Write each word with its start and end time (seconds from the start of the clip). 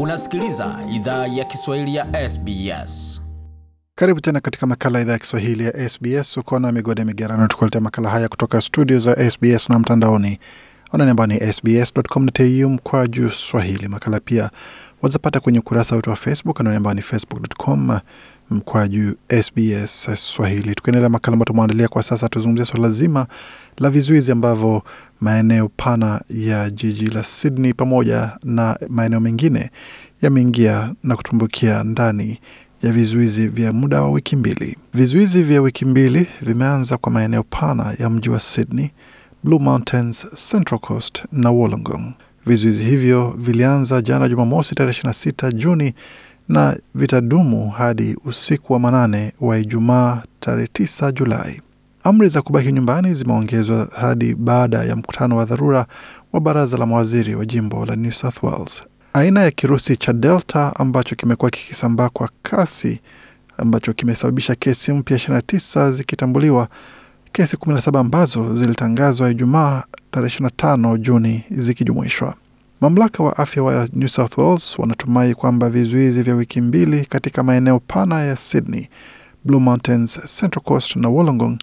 Unasikiliza 0.00 0.78
idhaa 0.94 1.26
ya 1.26 1.44
Kiswahili 1.44 1.94
ya 1.94 2.30
SBS. 2.30 3.22
Karibu 3.94 4.20
tena 4.20 4.40
katika 4.40 4.66
makala 4.66 5.00
idhaa 5.00 5.12
ya 5.12 5.18
Kiswahili 5.18 5.64
ya 5.64 5.88
SBS. 5.88 6.36
Ukona 6.36 6.72
migode 6.72 7.04
migerano, 7.04 7.46
tukuletea 7.46 7.80
makala 7.80 8.10
haya 8.10 8.28
kutoka 8.28 8.60
studio 8.60 8.98
za 8.98 9.30
SBS 9.30 9.70
na 9.70 9.78
mtandaoni 9.78 10.38
anani 10.92 11.10
ambao 11.10 11.26
ni 11.26 11.52
sbs.com.au 11.52 12.68
mkwa 12.70 13.06
juu 13.06 13.28
swahili. 13.30 13.88
Makala 13.88 14.20
pia 14.20 14.50
wazapata 15.02 15.40
kwenye 15.40 15.58
ukurasa 15.58 15.96
wetu 15.96 16.10
wa 16.10 16.16
Facebook 16.16 16.60
anani 16.60 16.76
ambao 16.76 16.94
ni 16.94 17.02
facebook.com 17.02 17.98
mkwa 18.50 18.88
juu 18.88 19.14
SBS 19.42 20.08
Swahili. 20.14 20.74
Tukiendelea 20.74 21.08
makala 21.08 21.32
ambayo 21.34 21.44
tumeandalia 21.46 21.88
kwa 21.88 22.02
sasa, 22.02 22.28
tuzungumzia 22.28 22.64
swala 22.64 22.90
zima 22.90 23.26
la 23.78 23.90
vizuizi 23.90 24.32
ambavyo 24.32 24.82
maeneo 25.20 25.68
pana 25.76 26.20
ya 26.30 26.70
jiji 26.70 27.08
la 27.08 27.22
Sydney 27.22 27.72
pamoja 27.72 28.30
na 28.44 28.78
maeneo 28.88 29.20
mengine 29.20 29.70
yameingia 30.22 30.92
na 31.02 31.16
kutumbukia 31.16 31.84
ndani 31.84 32.40
ya 32.82 32.92
vizuizi 32.92 33.48
vya 33.48 33.72
muda 33.72 34.02
wa 34.02 34.10
wiki 34.10 34.36
mbili. 34.36 34.76
Vizuizi 34.94 35.42
vya 35.42 35.60
wiki 35.62 35.84
mbili 35.84 36.26
vimeanza 36.42 36.96
kwa 36.96 37.12
maeneo 37.12 37.42
pana 37.42 37.94
ya 37.98 38.10
mji 38.10 38.30
wa 38.30 38.40
Sydney, 38.40 38.90
Blue 39.44 39.58
Mountains, 39.58 40.26
Central 40.50 40.80
Coast 40.80 41.24
na 41.32 41.50
Wollongong. 41.50 42.12
Vizuizi 42.46 42.84
hivyo 42.84 43.34
vilianza 43.38 44.02
jana 44.02 44.28
Jumamosi 44.28 44.74
tarehe 44.74 45.00
26 45.02 45.52
Juni 45.52 45.94
na 46.48 46.76
vitadumu 46.94 47.70
hadi 47.70 48.16
usiku 48.24 48.72
wa 48.72 48.78
manane 48.78 49.32
wa 49.40 49.58
Ijumaa 49.58 50.22
tarehe 50.40 50.68
9 50.74 51.12
Julai. 51.12 51.60
Amri 52.04 52.28
za 52.28 52.42
kubaki 52.42 52.72
nyumbani 52.72 53.14
zimeongezwa 53.14 53.88
hadi 54.00 54.34
baada 54.34 54.84
ya 54.84 54.96
mkutano 54.96 55.36
wa 55.36 55.44
dharura 55.44 55.86
wa 56.32 56.40
baraza 56.40 56.76
la 56.76 56.86
mawaziri 56.86 57.34
wa 57.34 57.46
jimbo 57.46 57.86
la 57.86 57.96
New 57.96 58.12
South 58.12 58.42
Wales. 58.42 58.82
Aina 59.12 59.42
ya 59.42 59.50
kirusi 59.50 59.96
cha 59.96 60.12
Delta 60.12 60.76
ambacho 60.76 61.16
kimekuwa 61.16 61.50
kikisambaa 61.50 62.08
kwa 62.08 62.30
kasi 62.42 63.00
ambacho 63.58 63.92
kimesababisha 63.92 64.54
kesi 64.54 64.92
mpya 64.92 65.16
29 65.16 65.92
zikitambuliwa, 65.92 66.68
kesi 67.32 67.56
17 67.56 67.98
ambazo 67.98 68.54
zilitangazwa 68.54 69.30
Ijumaa 69.30 69.82
tarehe 70.10 70.38
25 70.40 70.98
Juni 70.98 71.44
zikijumuishwa. 71.50 72.34
Mamlaka 72.80 73.22
wa 73.22 73.36
afya 73.36 73.62
wa 73.62 73.88
New 73.92 74.08
South 74.08 74.38
Wales 74.38 74.78
wanatumai 74.78 75.34
kwamba 75.34 75.70
vizuizi 75.70 76.22
vya 76.22 76.34
wiki 76.34 76.60
mbili 76.60 77.06
katika 77.06 77.42
maeneo 77.42 77.80
pana 77.80 78.22
ya 78.22 78.36
Sydney, 78.36 78.88
Blue 79.44 79.60
Mountains, 79.60 80.20
Central 80.40 80.62
Coast 80.64 80.96
na 80.96 81.08
Wollongong 81.08 81.58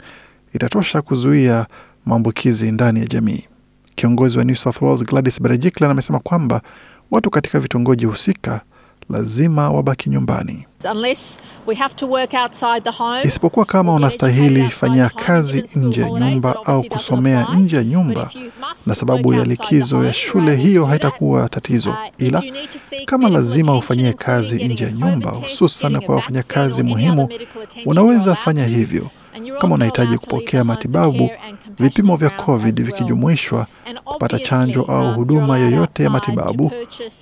itatosha 0.53 1.02
kuzuia 1.02 1.66
maambukizi 2.05 2.72
ndani 2.72 3.00
ya 3.00 3.05
jamii. 3.05 3.44
Kiongozi 3.95 4.38
wa 4.38 4.44
New 4.44 4.55
South 4.55 4.81
Wales 4.81 5.03
Gladys 5.03 5.42
Berejiklian 5.42 5.92
amesema 5.92 6.20
kwamba 6.20 6.61
watu 7.11 7.30
katika 7.30 7.59
vitongoji 7.59 8.05
husika 8.05 8.61
lazima 9.09 9.69
wabaki 9.69 10.09
nyumbani, 10.09 10.65
isipokuwa 13.23 13.65
kama 13.65 13.93
unastahili 13.93 14.63
fanyia 14.69 15.09
kazi 15.09 15.63
nje 15.75 16.01
ya 16.01 16.09
nyumba 16.09 16.55
au 16.65 16.83
kusomea 16.83 17.47
nje 17.55 17.75
ya 17.75 17.83
nyumba, 17.83 18.29
na 18.85 18.95
sababu 18.95 19.33
ya 19.33 19.43
likizo 19.45 20.03
ya 20.05 20.13
shule, 20.13 20.55
hiyo 20.55 20.85
haitakuwa 20.85 21.49
tatizo. 21.49 21.95
Ila 22.17 22.43
kama 23.05 23.29
lazima 23.29 23.77
ufanyie 23.77 24.13
kazi 24.13 24.63
nje 24.63 24.83
ya 24.83 24.91
nyumba, 24.91 25.29
hususan 25.31 26.01
kwa 26.01 26.15
wafanyakazi 26.15 26.83
muhimu, 26.83 27.29
unaweza 27.85 28.35
fanya 28.35 28.65
hivyo. 28.65 29.09
Kama 29.62 29.76
unahitaji 29.76 30.17
kupokea 30.17 30.64
matibabu, 30.64 31.30
vipimo 31.80 32.16
vya 32.16 32.30
COVID 32.30 32.84
vikijumuishwa, 32.84 33.67
kupata 34.03 34.39
chanjo 34.39 34.81
au 34.81 35.14
huduma 35.16 35.58
yoyote 35.58 36.03
ya 36.03 36.09
matibabu, 36.09 36.72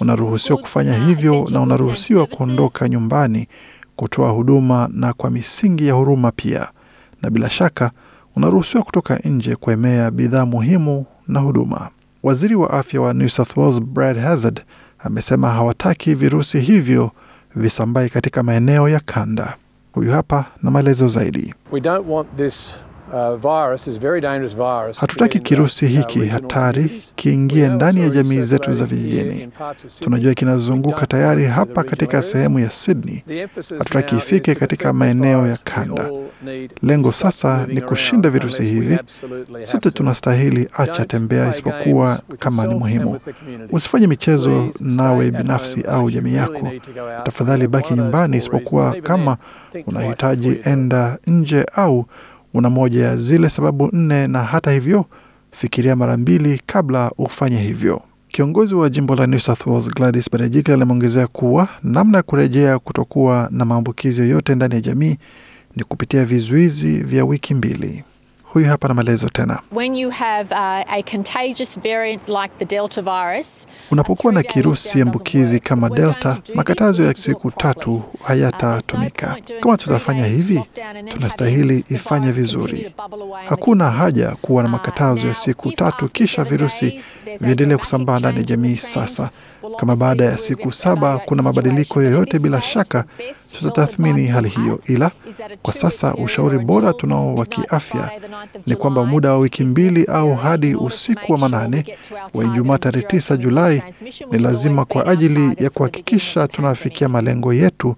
unaruhusiwa 0.01 0.59
kufanya 0.59 0.93
hivyo 1.05 1.47
na 1.51 1.61
unaruhusiwa 1.61 2.25
kuondoka 2.25 2.89
nyumbani 2.89 3.47
kutoa 3.95 4.29
huduma 4.31 4.89
na 4.93 5.13
kwa 5.13 5.29
misingi 5.31 5.87
ya 5.87 5.93
huruma 5.93 6.31
pia, 6.31 6.67
na 7.21 7.29
bila 7.29 7.49
shaka 7.49 7.91
unaruhusiwa 8.35 8.83
kutoka 8.83 9.17
nje 9.17 9.55
kuemea 9.55 10.11
bidhaa 10.11 10.45
muhimu 10.45 11.05
na 11.27 11.39
huduma. 11.39 11.89
Waziri 12.23 12.55
wa 12.55 12.69
afya 12.69 13.01
wa 13.01 13.13
New 13.13 13.29
South 13.29 13.57
Wales 13.57 13.81
Brad 13.81 14.17
Hazzard 14.19 14.61
amesema 14.99 15.49
hawataki 15.49 16.15
virusi 16.15 16.59
hivyo 16.59 17.11
visambae 17.55 18.09
katika 18.09 18.43
maeneo 18.43 18.89
ya 18.89 18.99
kanda. 18.99 19.57
Huyu 19.91 20.11
hapa 20.11 20.45
na 20.63 20.71
maelezo 20.71 21.07
zaidi. 21.07 21.53
Hatutaki 24.99 25.39
kirusi 25.39 25.87
hiki 25.87 26.25
hatari 26.25 27.01
kiingie 27.15 27.67
ndani 27.69 28.01
ya 28.01 28.09
jamii 28.09 28.41
zetu 28.41 28.73
za 28.73 28.85
vijijini. 28.85 29.49
Tunajua 29.99 30.33
kinazunguka 30.33 31.05
tayari 31.05 31.45
hapa 31.45 31.83
katika 31.83 32.21
sehemu 32.21 32.59
ya 32.59 32.69
Sydney. 32.69 33.23
Hatutaki 33.79 34.15
ifike 34.15 34.55
katika 34.55 34.93
maeneo 34.93 35.47
ya 35.47 35.57
kanda. 35.63 36.09
Lengo 36.83 37.11
sasa 37.11 37.65
ni 37.67 37.81
kushinda 37.81 38.29
virusi 38.29 38.63
hivi. 38.63 38.97
Sote 39.63 39.91
tunastahili 39.91 40.67
acha 40.77 41.05
tembea, 41.05 41.51
isipokuwa 41.51 42.19
kama 42.39 42.65
ni 42.67 42.75
muhimu. 42.75 43.19
Usifanye 43.71 44.07
michezo 44.07 44.67
nawe 44.79 45.31
binafsi 45.31 45.81
au 45.81 46.11
jamii 46.11 46.33
yako. 46.35 46.67
Tafadhali 47.23 47.67
baki 47.67 47.93
nyumbani, 47.93 48.37
isipokuwa 48.37 48.91
kama 49.03 49.37
unahitaji 49.87 50.57
enda 50.65 51.17
nje 51.27 51.65
au 51.75 52.05
una 52.53 52.69
moja 52.69 53.05
ya 53.05 53.17
zile 53.17 53.49
sababu 53.49 53.89
nne, 53.93 54.27
na 54.27 54.43
hata 54.43 54.71
hivyo 54.71 55.05
fikiria 55.51 55.95
mara 55.95 56.17
mbili 56.17 56.61
kabla 56.65 57.11
ufanye 57.17 57.57
hivyo. 57.61 58.01
Kiongozi 58.27 58.75
wa 58.75 58.89
jimbo 58.89 59.15
la 59.15 59.27
New 59.27 59.39
South 59.39 59.67
Wales 59.67 59.89
Gladys 59.89 60.31
Berejiklian 60.31 60.81
ameongezea 60.81 61.27
kuwa 61.27 61.67
namna 61.83 62.17
ya 62.17 62.23
kurejea 62.23 62.79
kutokuwa 62.79 63.47
na 63.51 63.65
maambukizi 63.65 64.21
yoyote 64.21 64.55
ndani 64.55 64.75
ya 64.75 64.81
jamii 64.81 65.17
ni 65.75 65.83
kupitia 65.83 66.25
vizuizi 66.25 66.97
vya 67.03 67.25
wiki 67.25 67.53
mbili. 67.53 68.03
Huyu 68.53 68.65
hapa 68.67 68.87
na 68.87 68.93
maelezo 68.93 69.29
tena. 69.29 69.59
Unapokuwa 73.91 74.33
na 74.33 74.43
kirusi 74.43 75.01
ambukizi 75.01 75.59
kama 75.59 75.89
Delta, 75.89 76.37
makatazo 76.55 77.03
ya 77.03 77.13
siku 77.15 77.51
tatu 77.51 78.01
hayatatumika. 78.23 79.37
Kama 79.59 79.77
tutafanya 79.77 80.25
hivi, 80.25 80.63
tunastahili 81.09 81.85
ifanye 81.89 82.31
vizuri. 82.31 82.93
Hakuna 83.49 83.91
haja 83.91 84.29
kuwa 84.41 84.63
na 84.63 84.69
makatazo 84.69 85.27
ya 85.27 85.33
siku 85.33 85.71
tatu 85.71 86.09
kisha 86.09 86.43
virusi 86.43 87.03
viendelee 87.39 87.77
kusambaa 87.77 88.19
ndani 88.19 88.37
ya 88.37 88.43
jamii. 88.43 88.75
Sasa 88.77 89.29
kama 89.77 89.95
baada 89.95 90.25
ya 90.25 90.37
siku 90.37 90.71
saba 90.71 91.17
kuna 91.17 91.41
mabadiliko 91.43 92.01
yoyote, 92.01 92.39
bila 92.39 92.61
shaka 92.61 93.05
tutatathmini 93.59 94.27
hali 94.27 94.49
hiyo, 94.49 94.79
ila 94.85 95.11
kwa 95.61 95.73
sasa 95.73 96.13
ushauri 96.13 96.59
bora 96.59 96.93
tunao 96.93 97.35
wa 97.35 97.45
kiafya 97.45 98.11
ni 98.67 98.75
kwamba 98.75 99.05
muda 99.05 99.31
wa 99.31 99.37
wiki 99.37 99.63
mbili 99.63 100.05
au 100.05 100.35
hadi 100.35 100.75
usiku 100.75 101.31
wa 101.31 101.37
manane 101.37 101.85
wa 102.33 102.45
Ijumaa 102.45 102.77
tarehe 102.77 103.07
9 103.07 103.37
Julai 103.37 103.81
ni 104.31 104.39
lazima 104.39 104.85
kwa 104.85 105.07
ajili 105.07 105.55
ya 105.63 105.69
kuhakikisha 105.69 106.47
tunafikia 106.47 107.09
malengo 107.09 107.53
yetu 107.53 107.95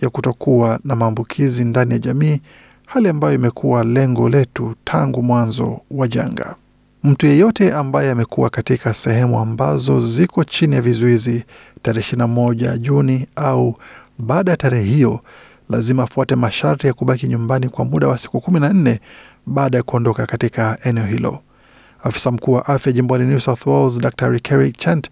ya 0.00 0.10
kutokuwa 0.10 0.78
na 0.84 0.96
maambukizi 0.96 1.64
ndani 1.64 1.92
ya 1.92 1.98
jamii, 1.98 2.40
hali 2.86 3.08
ambayo 3.08 3.34
imekuwa 3.34 3.84
lengo 3.84 4.28
letu 4.28 4.74
tangu 4.84 5.22
mwanzo 5.22 5.80
wa 5.90 6.08
janga. 6.08 6.54
Mtu 7.04 7.26
yeyote 7.26 7.72
ambaye 7.72 8.10
amekuwa 8.10 8.50
katika 8.50 8.94
sehemu 8.94 9.38
ambazo 9.38 10.00
ziko 10.00 10.44
chini 10.44 10.74
ya 10.74 10.82
vizuizi 10.82 11.44
tarehe 11.82 12.16
21 12.16 12.78
Juni 12.78 13.26
au 13.36 13.74
baada 14.18 14.50
ya 14.50 14.56
tarehe 14.56 14.84
hiyo 14.84 15.20
lazima 15.70 16.02
afuate 16.02 16.34
masharti 16.36 16.86
ya 16.86 16.92
kubaki 16.92 17.26
nyumbani 17.28 17.68
kwa 17.68 17.84
muda 17.84 18.08
wa 18.08 18.18
siku 18.18 18.40
kumi 18.40 18.60
na 18.60 18.68
nne 18.72 19.00
baada 19.46 19.76
ya 19.76 19.82
kuondoka 19.82 20.26
katika 20.26 20.78
eneo 20.84 21.04
hilo. 21.06 21.38
Afisa 22.02 22.30
mkuu 22.30 22.52
wa 22.52 22.66
afya 22.66 22.92
jimboni 22.92 23.24
New 23.24 23.40
South 23.40 23.66
Wales 23.66 23.98
Dr 23.98 24.40
Kerry 24.40 24.72
Chant 24.72 25.10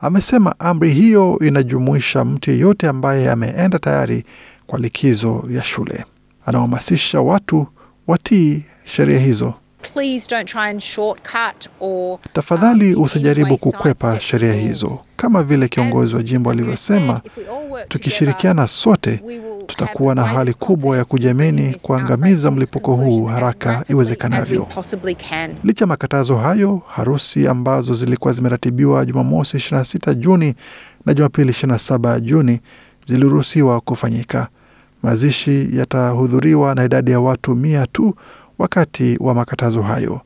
amesema 0.00 0.54
amri 0.58 0.92
hiyo 0.92 1.38
inajumuisha 1.40 2.24
mtu 2.24 2.50
yeyote 2.50 2.88
ambaye 2.88 3.30
ameenda 3.30 3.78
tayari 3.78 4.24
kwa 4.66 4.78
likizo 4.78 5.44
ya 5.50 5.64
shule. 5.64 6.04
Anahamasisha 6.46 7.20
watu 7.20 7.66
watii 8.06 8.62
sheria 8.84 9.18
hizo. 9.18 9.54
Tafadhali 12.32 12.94
usijaribu 12.94 13.58
kukwepa 13.58 14.20
sheria 14.20 14.52
hizo. 14.54 15.00
Kama 15.16 15.42
vile 15.42 15.68
kiongozi 15.68 16.16
wa 16.16 16.22
jimbo 16.22 16.50
alivyosema, 16.50 17.20
tukishirikiana 17.88 18.66
sote 18.68 19.22
tutakuwa 19.82 20.14
na 20.14 20.24
hali 20.24 20.54
kubwa 20.54 20.96
ya 20.98 21.04
kujiamini 21.04 21.74
kuangamiza 21.82 22.50
mlipuko 22.50 22.94
huu 22.94 23.24
haraka 23.24 23.84
iwezekanavyo. 23.88 24.66
Licha 25.64 25.86
makatazo 25.86 26.36
hayo, 26.36 26.80
harusi 26.88 27.48
ambazo 27.48 27.94
zilikuwa 27.94 28.32
zimeratibiwa 28.34 29.06
Jumamosi 29.06 29.56
26 29.56 30.14
Juni 30.14 30.54
na 31.06 31.14
Jumapili 31.14 31.52
27 31.52 32.20
Juni 32.20 32.60
ziliruhusiwa 33.06 33.80
kufanyika. 33.80 34.48
Mazishi 35.02 35.68
yatahudhuriwa 35.76 36.74
na 36.74 36.84
idadi 36.84 37.10
ya 37.10 37.20
watu 37.20 37.54
mia 37.56 37.86
tu 37.86 38.14
wakati 38.58 39.16
wa 39.20 39.34
makatazo 39.34 39.82
hayo. 39.82 40.20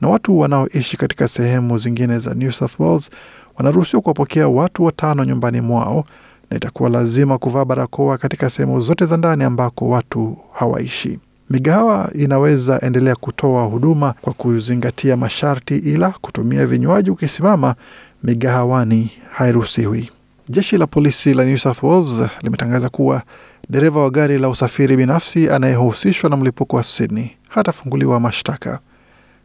na 0.00 0.08
watu 0.08 0.38
wanaoishi 0.38 0.96
katika 0.96 1.28
sehemu 1.28 1.78
zingine 1.78 2.18
za 2.18 2.34
New 2.34 2.50
South 2.50 2.80
Wales 2.80 3.10
wanaruhusiwa 3.56 4.02
kuwapokea 4.02 4.48
watu 4.48 4.84
watano 4.84 5.24
nyumbani 5.24 5.60
mwao 5.60 6.04
na 6.50 6.56
itakuwa 6.56 6.90
lazima 6.90 7.38
kuvaa 7.38 7.64
barakoa 7.64 8.18
katika 8.18 8.50
sehemu 8.50 8.80
zote 8.80 9.06
za 9.06 9.16
ndani 9.16 9.44
ambako 9.44 9.88
watu 9.88 10.36
hawaishi. 10.52 11.18
Migahawa 11.50 12.10
inaweza 12.14 12.80
endelea 12.80 13.16
kutoa 13.16 13.64
huduma 13.64 14.14
kwa 14.20 14.32
kuzingatia 14.32 15.16
masharti, 15.16 15.76
ila 15.76 16.10
kutumia 16.10 16.66
vinywaji 16.66 17.10
ukisimama 17.10 17.74
migahawani 18.22 19.10
hairuhusiwi. 19.32 20.10
Jeshi 20.48 20.78
la 20.78 20.86
polisi 20.86 21.34
la 21.34 21.44
New 21.44 21.56
South 21.56 21.82
Wales 21.82 22.20
limetangaza 22.42 22.88
kuwa 22.88 23.22
dereva 23.70 24.00
wa 24.02 24.10
gari 24.10 24.38
la 24.38 24.48
usafiri 24.48 24.96
binafsi 24.96 25.50
anayehusishwa 25.50 26.30
na 26.30 26.36
mlipuko 26.36 26.76
wa 26.76 26.84
Sydney 26.84 27.30
hatafunguliwa 27.48 28.20
mashtaka. 28.20 28.78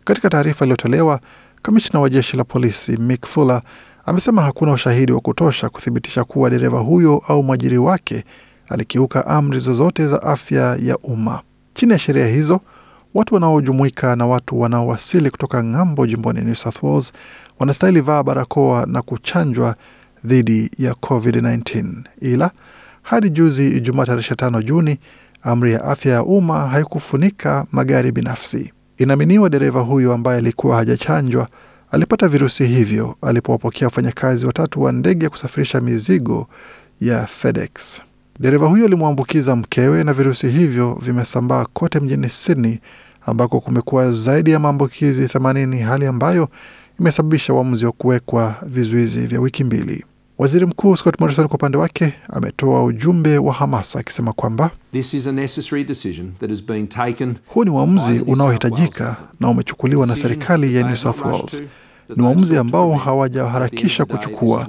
Katika 0.04 0.30
taarifa 0.30 0.66
iliyotolewa, 0.66 1.20
kamishna 1.62 2.00
wa 2.00 2.10
jeshi 2.10 2.38
la 2.38 2.44
polisi 2.44 2.98
Mick 2.98 3.26
Fuller 3.28 3.62
amesema 4.06 4.42
hakuna 4.42 4.72
ushahidi 4.74 5.12
wa 5.12 5.20
kutosha 5.20 5.70
kuthibitisha 5.70 6.24
kuwa 6.24 6.50
dereva 6.50 6.80
huyo 6.80 7.24
au 7.28 7.44
mwajiri 7.44 7.78
wake 7.78 8.24
alikiuka 8.70 9.28
amri 9.28 9.60
zozote 9.60 10.08
za 10.08 10.24
afya 10.24 10.78
ya 10.82 10.98
umma. 10.98 11.42
Chini 11.74 11.92
ya 11.92 12.00
sheria 12.00 12.28
hizo, 12.28 12.62
watu 13.14 13.34
wanaojumuika 13.34 14.16
na 14.16 14.26
watu 14.28 14.60
wanaowasili 14.60 15.30
kutoka 15.30 15.64
ng'ambo 15.64 16.08
jimboni 16.08 16.42
New 16.42 16.56
South 16.56 16.84
Wales 16.84 17.12
wanastahili 17.60 18.02
vaa 18.02 18.24
barakoa 18.24 18.86
na 18.86 19.02
kuchanjwa 19.02 19.76
dhidi 20.26 20.72
ya 20.78 20.92
COVID-19. 20.94 21.86
Ila 22.22 22.52
hadi 23.02 23.30
juzi 23.30 23.68
Ijumaa 23.68 24.06
tarehe 24.06 24.34
5 24.36 24.64
Juni, 24.64 25.00
amri 25.44 25.74
ya 25.74 25.84
afya 25.84 26.14
ya 26.14 26.24
umma 26.24 26.68
haikufunika 26.68 27.66
magari 27.72 28.12
binafsi. 28.12 28.74
Inaaminiwa 28.98 29.50
dereva 29.50 29.80
huyo 29.82 30.14
ambaye 30.14 30.38
alikuwa 30.38 30.76
hajachanjwa 30.78 31.48
alipata 31.94 32.28
virusi 32.28 32.66
hivyo 32.66 33.16
alipowapokea 33.22 33.88
wafanyakazi 33.88 34.46
watatu 34.46 34.82
wa 34.82 34.92
ndege 34.92 35.24
ya 35.26 35.30
kusafirisha 35.30 35.82
mizigo 35.82 36.48
ya 37.02 37.28
FedEx. 37.28 38.02
Dereva 38.40 38.68
huyo 38.68 38.86
alimwambukiza 38.86 39.56
mkewe 39.56 40.04
na 40.04 40.14
virusi 40.14 40.50
hivyo 40.50 41.00
vimesambaa 41.02 41.66
kote 41.66 42.00
mjini 42.00 42.30
Sydney 42.30 42.80
ambako 43.26 43.60
kumekuwa 43.60 44.12
zaidi 44.12 44.52
ya 44.52 44.60
maambukizi 44.60 45.26
80, 45.26 45.84
hali 45.84 46.06
ambayo 46.06 46.50
imesababisha 47.00 47.54
uamuzi 47.54 47.86
wa 47.86 47.92
kuwekwa 47.92 48.56
vizuizi 48.66 49.28
vya 49.28 49.40
wiki 49.42 49.64
mbili. 49.64 50.06
Waziri 50.38 50.66
Mkuu 50.66 50.96
Scott 50.96 51.20
Morrison 51.20 51.48
kwa 51.48 51.56
upande 51.56 51.78
wake 51.78 52.14
ametoa 52.30 52.84
ujumbe 52.84 53.38
wa 53.38 53.54
hamasa 53.54 54.00
akisema 54.00 54.34
kwamba 54.34 54.72
huu 57.48 57.64
ni 57.64 57.70
uamuzi 57.70 58.20
unaohitajika 58.20 59.16
na 59.40 59.50
umechukuliwa 59.50 60.08
na 60.08 60.16
serikali 60.16 60.76
ya 60.76 60.84
New 60.84 60.96
South 60.96 61.22
Wales. 61.22 61.62
Ni 62.16 62.24
uamuzi 62.24 62.58
ambao 62.58 62.94
hawajaharakisha 62.96 64.06
kuchukua, 64.06 64.68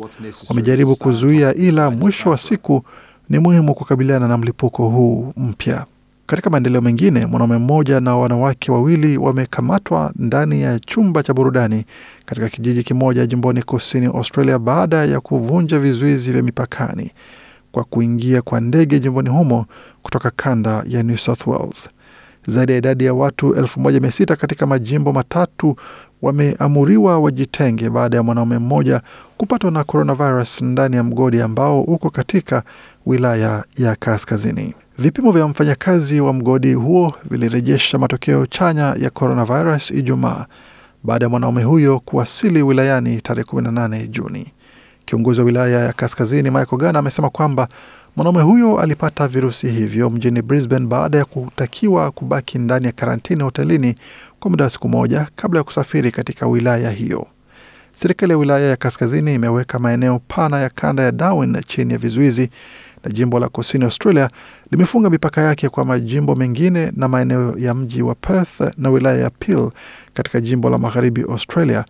wamejaribu 0.49 0.97
kuzuia, 0.97 1.55
ila 1.55 1.91
mwisho 1.91 2.31
wa 2.31 2.39
siku 2.39 2.85
ni 3.31 3.39
muhimu 3.39 3.75
kukabiliana 3.75 4.29
na 4.29 4.39
mlipuko 4.39 4.89
huu 4.89 5.33
mpya. 5.37 5.85
Katika 6.27 6.51
maendeleo 6.51 6.81
mengine, 6.81 7.27
mwanaume 7.27 7.59
mmoja 7.59 8.01
na 8.01 8.17
wanawake 8.17 8.73
wawili 8.73 9.17
wamekamatwa 9.19 10.13
ndani 10.17 10.63
ya 10.63 10.79
chumba 10.79 11.23
cha 11.23 11.35
burudani 11.35 11.85
katika 12.27 12.49
kijiji 12.49 12.83
kimoja 12.83 13.27
jimboni 13.27 13.63
kusini 13.63 14.07
Australia 14.07 14.59
baada 14.59 15.05
ya 15.05 15.21
kuvunja 15.21 15.79
vizuizi 15.79 16.33
vya 16.33 16.43
mipakani 16.43 17.11
kwa 17.73 17.85
kuingia 17.85 18.43
kwa 18.43 18.61
ndege 18.61 18.99
jimboni 19.01 19.29
humo 19.29 19.67
kutoka 20.03 20.31
kanda 20.31 20.85
ya 20.89 21.03
New 21.03 21.17
South 21.17 21.47
Wales. 21.47 21.89
Zaidi 22.47 22.73
ya 22.73 22.79
idadi 22.79 23.05
ya 23.05 23.15
watu 23.15 23.55
elfu 23.55 23.81
moja 23.81 24.01
mia 24.01 24.11
sita 24.13 24.37
katika 24.37 24.67
majimbo 24.67 25.13
matatu 25.13 25.77
wameamuriwa 26.25 27.19
wajitenge 27.19 27.91
baada 27.91 28.17
ya 28.17 28.23
mwanaume 28.23 28.59
mmoja 28.59 29.01
kupatwa 29.37 29.71
na 29.71 29.85
coronavirus 29.85 30.63
ndani 30.63 30.97
ya 30.97 31.03
mgodi 31.05 31.41
ambao 31.41 31.81
uko 31.83 32.11
katika 32.11 32.63
wilaya 33.07 33.65
ya 33.79 33.97
kaskazini. 33.97 34.75
Vipimo 34.99 35.33
vya 35.33 35.49
mfanyakazi 35.49 36.21
wa 36.21 36.33
mgodi 36.33 36.75
huo 36.75 37.13
vilirejesha 37.31 37.99
matokeo 37.99 38.47
chanya 38.47 38.95
ya 39.01 39.11
coronavirus 39.11 39.91
Ijumaa 39.91 40.47
baada 41.03 41.25
ya 41.25 41.29
mwanaume 41.29 41.63
huyo 41.63 42.01
kuwasili 42.01 42.63
wilayani 42.63 43.21
tarehe 43.21 43.47
18 43.53 44.07
Juni. 44.07 44.53
Kiongozi 45.07 45.41
wa 45.41 45.47
wilaya 45.47 45.85
ya 45.85 45.93
kaskazini 45.93 46.51
Michael 46.51 46.79
Gana 46.79 46.99
amesema 46.99 47.31
kwamba 47.31 47.69
mwanaume 48.17 48.43
huyo 48.43 48.79
alipata 48.81 49.29
virusi 49.29 49.69
hivyo 49.69 50.11
mjini 50.11 50.43
Brisbane 50.43 50.87
baada 50.87 51.19
ya 51.19 51.25
kutakiwa 51.25 52.11
kubaki 52.11 52.59
ndani 52.59 52.87
ya 52.87 52.93
karantini 52.93 53.43
hotelini 53.43 53.95
kwa 54.41 54.51
muda 54.51 54.65
wa 54.65 54.71
siku 54.71 54.89
moja 54.89 55.27
kabla 55.37 55.61
ya 55.61 55.65
kusafiri 55.65 56.11
katika 56.11 56.47
wilaya 56.47 56.91
hiyo. 56.91 57.27
Serikali 57.95 58.33
ya 58.33 58.39
wilaya 58.39 58.67
ya 58.69 58.77
kaskazini 58.77 59.35
imeweka 59.35 59.79
maeneo 59.79 60.19
pana 60.29 60.61
ya 60.61 60.69
kanda 60.71 61.03
ya 61.03 61.13
Darwin 61.13 61.61
chini 61.67 61.93
ya 61.93 61.99
vizuizi 61.99 62.51
na 63.05 63.11
jimbo 63.11 63.39
la 63.39 63.49
kusini 63.49 63.85
Australia 63.85 64.31
limefunga 64.71 65.11
mipaka 65.11 65.41
yake 65.41 65.69
kwa 65.69 65.85
majimbo 65.85 66.35
mengine 66.35 66.93
na 66.97 67.09
maeneo 67.09 67.55
ya 67.59 67.75
mji 67.75 68.03
wa 68.03 68.15
Perth 68.15 68.61
na 68.79 68.91
wilaya 68.91 69.19
ya 69.21 69.31
Peel 69.31 69.71
katika 70.15 70.41
jimbo 70.41 70.71
la 70.71 70.79
magharibi 70.79 71.23
Australia 71.23 71.85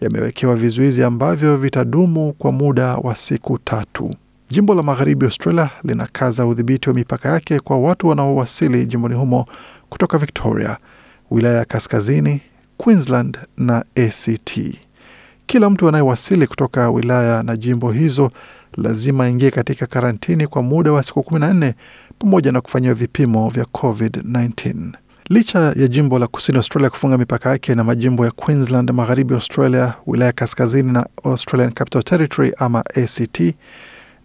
yamewekewa 0.00 0.56
vizuizi 0.56 1.02
ambavyo 1.04 1.56
vitadumu 1.56 2.32
kwa 2.32 2.52
muda 2.52 2.96
wa 2.96 3.14
siku 3.14 3.58
tatu. 3.58 4.14
Jimbo 4.50 4.74
la 4.74 4.82
magharibi 4.82 5.24
Australia 5.24 5.70
linakaza 5.84 6.46
udhibiti 6.46 6.88
wa 6.88 6.94
mipaka 6.94 7.28
yake 7.28 7.60
kwa 7.60 7.78
watu 7.78 8.08
wanaowasili 8.08 8.86
jimboni 8.86 9.14
humo 9.14 9.46
kutoka 9.88 10.18
Victoria, 10.18 10.76
wilaya 11.30 11.56
ya 11.58 11.64
kaskazini, 11.64 12.40
Queensland 12.76 13.38
na 13.56 13.84
ACT. 13.96 14.60
Kila 15.46 15.70
mtu 15.70 15.88
anayewasili 15.88 16.46
kutoka 16.46 16.90
wilaya 16.90 17.42
na 17.42 17.56
jimbo 17.56 17.92
hizo 17.92 18.30
lazima 18.76 19.24
aingie 19.24 19.50
katika 19.50 19.86
karantini 19.86 20.46
kwa 20.46 20.62
muda 20.62 20.92
wa 20.92 21.02
siku 21.02 21.20
14 21.20 21.72
pamoja 22.18 22.52
na 22.52 22.60
kufanyiwa 22.60 22.94
vipimo 22.94 23.48
vya 23.48 23.64
COVID-19. 23.64 24.92
Licha 25.30 25.58
ya 25.76 25.88
jimbo 25.88 26.18
la 26.18 26.26
kusini 26.26 26.58
Australia 26.58 26.90
kufunga 26.90 27.18
mipaka 27.18 27.50
yake 27.50 27.74
na 27.74 27.84
majimbo 27.84 28.24
ya 28.24 28.30
Queensland, 28.30 28.90
magharibi 28.90 29.34
Australia, 29.34 29.94
wilaya 30.06 30.32
kaskazini 30.32 30.92
na 30.92 31.06
Australian 31.24 31.72
Capital 31.72 32.02
Territory 32.02 32.52
ama 32.58 32.78
ACT, 32.96 33.40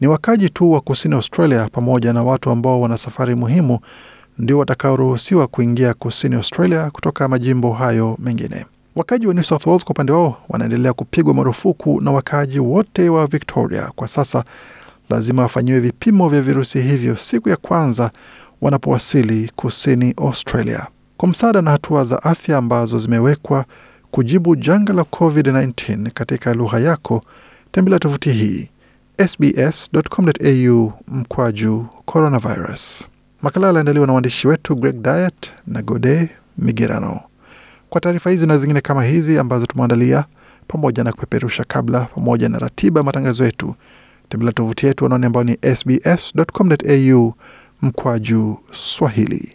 ni 0.01 0.07
wakaji 0.07 0.49
tu 0.49 0.71
wa 0.71 0.81
kusini 0.81 1.15
Australia 1.15 1.69
pamoja 1.71 2.13
na 2.13 2.23
watu 2.23 2.49
ambao 2.51 2.81
wana 2.81 2.97
safari 2.97 3.35
muhimu 3.35 3.79
ndio 4.37 4.57
watakaoruhusiwa 4.59 5.47
kuingia 5.47 5.93
kusini 5.93 6.35
Australia 6.35 6.89
kutoka 6.91 7.27
majimbo 7.27 7.73
hayo 7.73 8.17
mengine. 8.19 8.65
Wakaji 8.95 9.27
wa 9.27 9.33
New 9.33 9.43
South 9.43 9.65
Wales 9.67 9.83
kwa 9.83 9.91
upande 9.93 10.11
wao 10.11 10.37
wanaendelea 10.49 10.93
kupigwa 10.93 11.33
marufuku 11.33 12.01
na 12.01 12.11
wakaaji 12.11 12.59
wote 12.59 13.09
wa 13.09 13.27
Victoria 13.27 13.91
kwa 13.95 14.07
sasa 14.07 14.43
lazima 15.09 15.41
wafanyiwe 15.41 15.79
vipimo 15.79 16.29
vya 16.29 16.41
virusi 16.41 16.81
hivyo 16.81 17.15
siku 17.15 17.49
ya 17.49 17.57
kwanza 17.57 18.11
wanapowasili 18.61 19.51
kusini 19.55 20.13
Australia. 20.17 20.87
Kwa 21.17 21.29
msaada 21.29 21.61
na 21.61 21.71
hatua 21.71 22.05
za 22.05 22.23
afya 22.23 22.57
ambazo 22.57 22.99
zimewekwa 22.99 23.65
kujibu 24.11 24.55
janga 24.55 24.93
la 24.93 25.01
COVID-19 25.01 26.09
katika 26.09 26.53
lugha 26.53 26.79
yako, 26.79 27.21
tembelea 27.71 27.99
tovuti 27.99 28.31
hii 28.31 28.69
sbs.com.au 29.27 30.93
mkwaju 31.07 31.85
coronavirus. 32.05 33.07
Makala 33.41 33.67
yaliandaliwa 33.67 34.07
na 34.07 34.13
waandishi 34.13 34.47
wetu 34.47 34.75
Greg 34.75 34.95
Diet 35.01 35.51
na 35.67 35.81
Gode 35.81 36.29
Migerano. 36.57 37.19
Kwa 37.89 38.01
taarifa 38.01 38.29
hizi 38.29 38.47
na 38.47 38.57
zingine 38.57 38.81
kama 38.81 39.03
hizi 39.03 39.39
ambazo 39.39 39.65
tumeandalia 39.65 40.25
pamoja 40.67 41.03
na 41.03 41.11
kupeperusha 41.11 41.63
kabla, 41.63 41.99
pamoja 42.01 42.49
na 42.49 42.59
ratiba 42.59 43.03
matangazo 43.03 43.45
yetu, 43.45 43.75
tembelea 44.29 44.53
tovuti 44.53 44.85
yetu 44.85 45.03
wanaone 45.03 45.25
ambao 45.27 45.43
ni 45.43 45.57
sbs.com.au 45.75 47.33
mkwaju 47.81 48.57
Swahili. 48.71 49.54